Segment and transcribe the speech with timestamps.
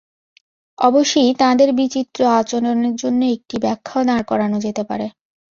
[0.79, 5.05] অবশ্যি তাঁদের বিচিত্র আচরণের অন্য একটি ব্যাখ্যাও দাঁড় করানো যেতে পারে।